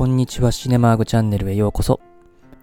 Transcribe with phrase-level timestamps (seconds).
[0.00, 2.00] こんにちはシネマーグチャンネルへようこそ。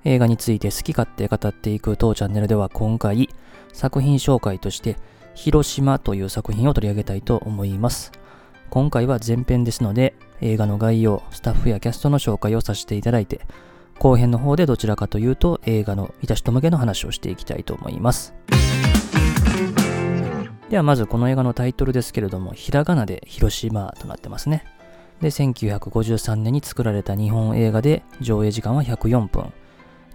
[0.06, 3.30] 映画について好き勝手語っていく当チャンネルでは今回
[3.74, 4.98] 作品紹介として
[5.36, 8.12] 広島という作品を取り上げたいと思います。
[8.72, 13.42] 今回は前編ですので映画の概要、スタッフやキャストの紹介をさせていただいて
[14.00, 18.34] 後編の方でどちらかというと映画のいたしと向けの話をしていきたいと思います。
[20.72, 24.64] ではまずこの映画のタイトルですけれどもひらがなで広島となってますね。
[25.22, 29.52] で、1953年に作られた日本映画で上映時間は104分。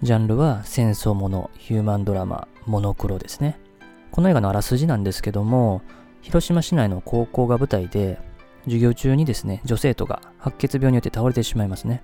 [0.03, 3.59] ジャンルは戦争もの、ヒューマンドラマ、モノクロですね。
[4.11, 5.83] この映画のあらすじなんですけども、
[6.23, 8.19] 広島市内の高校が舞台で、
[8.65, 12.03] 授業中にですね、女生徒が白血病によって倒れてしまいますね。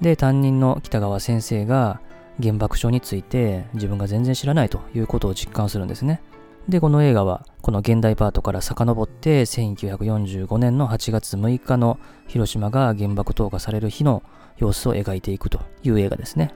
[0.00, 2.00] で、担任の北川先生が
[2.40, 6.20] 原爆症について自分が全然知らないということを実感するんですね。
[6.68, 14.22] で、この映画は、この現代パートから遡って、1945年の8月6日の広島が原爆投下される日の
[14.58, 16.54] 様子を描いていくという映画ですね。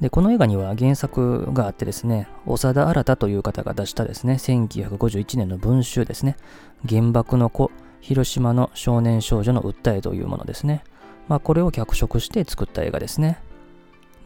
[0.00, 6.36] で、この映画には原作があってですね、長田新という方が出したですね、1951年の文集ですね、
[6.88, 10.82] 原爆の子、広島の少年少女の訴えというものですね。
[11.28, 13.38] まあ、これを脚色して作った映画ですね。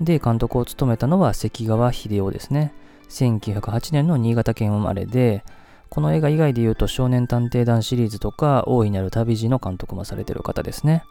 [0.01, 2.73] で、監督を務めたのは関川秀夫ですね。
[3.09, 5.45] 1908年の新潟県生まれで、
[5.89, 11.05] この映画以外で言うと少年探偵団シリーズとか大いなる旅路の監督もされてる方ですね。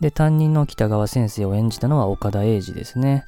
[0.00, 3.24] で、担任の北川先生を演じたのは岡田英二ですね。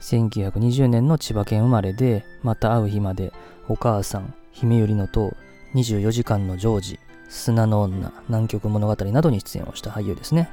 [0.00, 3.32] 1920年の千葉県生まれで、また会う日まで、
[3.68, 5.34] お母さん、姫百合の塔、
[5.74, 10.50] 24時間のジョージ、砂の女、南極物語などに出演をした俳優ですね。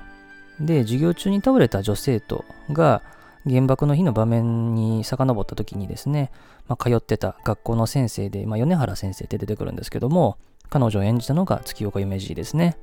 [0.59, 3.01] で、授業中に倒れた女生徒が、
[3.49, 6.31] 原爆の日の場面に遡った時にですね、
[6.67, 10.37] まあ、通ってた学校の先生で、まあ、米原先生って出てくるんですけども、
[10.69, 12.77] 彼女を演じたのが月岡夢二ですね。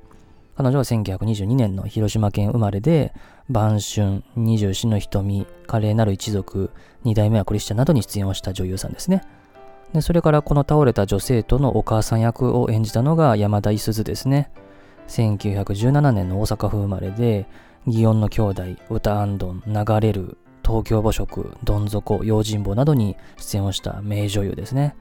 [0.56, 3.14] 彼女は1922年の広島県生まれで、
[3.48, 6.70] 晩春、二十四の瞳、華麗なる一族、
[7.04, 9.22] 二代目はクリスチャンなどに出演をした女優さんですね。
[9.92, 14.50] でそれからこの倒れた女性とのお母さん役を演じたのが山田五十鈴ですね。
[15.06, 17.46] 1917年の大阪府生まれで、
[17.86, 20.36] 祇園の兄弟、歌アンドン、流れる、
[20.68, 24.94] 東京母食、どん底、用心棒などに出演をした名女優ですね。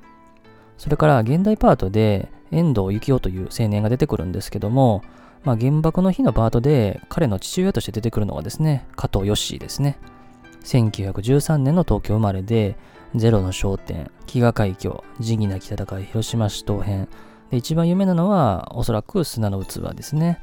[0.78, 5.04] それから現代パートで遠藤幸雄という青年が出てくるんですけども、
[5.44, 10.00] まあ、原爆の日のパートで彼の父親として出てくるのはですね、加藤義ですね。
[10.64, 12.78] 1913年の東京生まれで、
[13.14, 17.10] ゼロの焦点、飢餓海峡、慈義なき戦い、広島市東編。
[17.52, 20.40] で、一番有名なのは、おそらく砂の器ですね。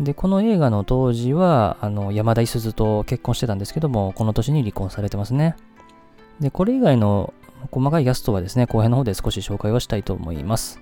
[0.00, 5.56] で、この映画の当時は、あの、山田五十鈴と結婚してたんですけども、この年に離婚されてますね。
[6.40, 7.32] で、これ以外の
[7.70, 10.80] 細かいキャストはですね、後編の方で少し紹介をしたいと思います。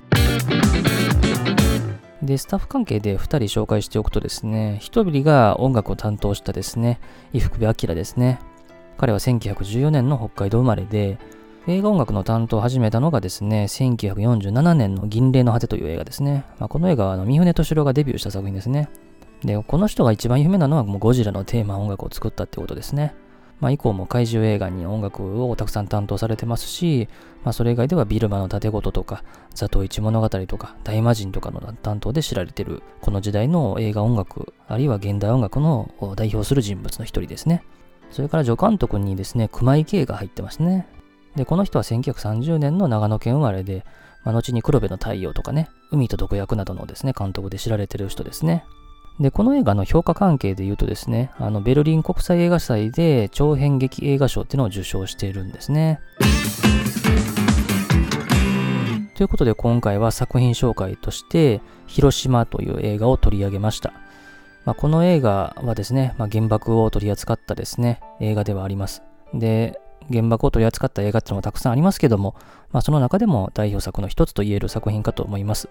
[2.23, 7.01] で、スタッフ関係で2人紹介しておくとですね、1人が音楽を担当したですね、
[7.33, 8.39] 伊福部明ですね。
[8.97, 11.19] 彼は1914年の北海道生まれで、
[11.69, 16.45] 映画音楽の担当を始めたのがですね、1947年の銀霊の果てという映画ですね。
[16.59, 18.91] まあ、この映画はあの三船敏郎がデビューした作品ですね。
[19.45, 23.15] で、この人が一番有名なのはもうゴジラのテーマ音楽を作ったってことですね。
[23.61, 27.09] まあ、以降も怪獣映画に音楽をたくさん担当されてますし、
[27.45, 29.23] まあ、それ以外ではビルマの盾事とか、
[29.55, 37.63] ザトウイチ物語とか、大魔神とかの担当で知られてる、この時代の映画音楽、あるいは現代音楽の代表する人物の一人ですね。
[38.11, 40.89] それから助監督にですね、熊井慶が入ってますね。
[41.37, 43.85] で、この人は1930年の長野県生まれで、
[44.25, 48.65] まあ、後に黒部の太陽とかね、海と毒薬などのですね、監督で知られてる人ですね。
[49.21, 56.01] で、この映画の評価関係で言うとですね、あの、ベルリン国際映画祭で長編劇映画賞っていうのを受賞しているんですね。
[59.15, 63.93] ということで今回は作品紹介として、広島という映画を取り上げました。
[64.65, 69.03] まあ、この映画はですね、まあ、原爆を取り扱ったですね、映画ではあります。
[69.35, 69.79] で、
[70.11, 72.35] 原爆を取り扱った映画っていうのもたくさんありますけども、
[72.73, 75.69] まあ、その中でも代表作の一つと言える作品かと思います。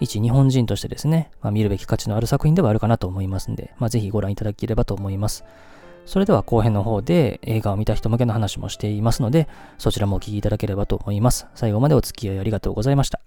[0.00, 5.44] 一日本人としてですね、まあ、見るべき価値のある作品ではあるかなと思いますんで、まあ、ぜひご覧いただければと思います。
[6.04, 9.48] それでは後編の方で映画を見た人向けの話もしていますので、
[9.78, 11.46] そちらもお聴きいただければと思います。
[11.54, 13.25] 最後までお付き合いありがとうございました。